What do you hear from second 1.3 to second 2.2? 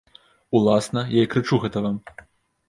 крычу гэта вам.